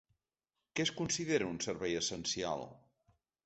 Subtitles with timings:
[0.79, 2.69] Què es considera un servei essencial?